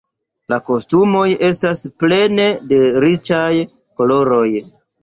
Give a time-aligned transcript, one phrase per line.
[0.53, 3.47] La kostumoj estas plene de riĉaj
[4.01, 4.47] koloroj.